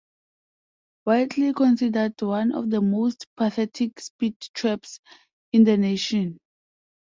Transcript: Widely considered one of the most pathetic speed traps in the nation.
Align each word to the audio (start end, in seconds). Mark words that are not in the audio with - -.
Widely 1.05 1.53
considered 1.53 2.19
one 2.23 2.53
of 2.55 2.71
the 2.71 2.81
most 2.81 3.27
pathetic 3.37 3.99
speed 3.99 4.35
traps 4.55 4.99
in 5.53 5.63
the 5.63 5.77
nation. 5.77 6.39